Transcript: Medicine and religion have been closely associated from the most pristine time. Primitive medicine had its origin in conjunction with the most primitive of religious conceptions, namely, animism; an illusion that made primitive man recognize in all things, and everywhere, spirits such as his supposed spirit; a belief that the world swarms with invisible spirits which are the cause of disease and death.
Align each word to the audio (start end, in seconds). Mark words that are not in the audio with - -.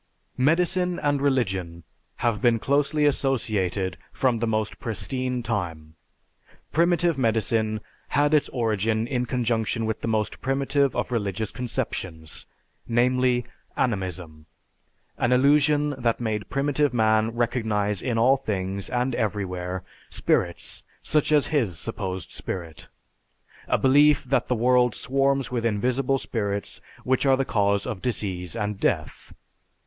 Medicine 0.39 0.97
and 0.97 1.21
religion 1.21 1.83
have 2.25 2.41
been 2.41 2.57
closely 2.57 3.05
associated 3.05 3.99
from 4.11 4.39
the 4.39 4.47
most 4.47 4.79
pristine 4.79 5.43
time. 5.43 5.93
Primitive 6.71 7.19
medicine 7.19 7.81
had 8.07 8.33
its 8.33 8.49
origin 8.49 9.05
in 9.05 9.27
conjunction 9.27 9.85
with 9.85 10.01
the 10.01 10.07
most 10.07 10.41
primitive 10.41 10.95
of 10.95 11.11
religious 11.11 11.51
conceptions, 11.51 12.47
namely, 12.87 13.45
animism; 13.77 14.47
an 15.19 15.31
illusion 15.31 15.91
that 15.99 16.19
made 16.19 16.49
primitive 16.49 16.95
man 16.95 17.31
recognize 17.35 18.01
in 18.01 18.17
all 18.17 18.37
things, 18.37 18.89
and 18.89 19.13
everywhere, 19.13 19.83
spirits 20.09 20.81
such 21.03 21.31
as 21.31 21.45
his 21.53 21.77
supposed 21.77 22.31
spirit; 22.31 22.87
a 23.67 23.77
belief 23.77 24.23
that 24.23 24.47
the 24.47 24.55
world 24.55 24.95
swarms 24.95 25.51
with 25.51 25.63
invisible 25.63 26.17
spirits 26.17 26.81
which 27.03 27.23
are 27.23 27.37
the 27.37 27.45
cause 27.45 27.85
of 27.85 28.01
disease 28.01 28.55
and 28.55 28.79
death. 28.79 29.31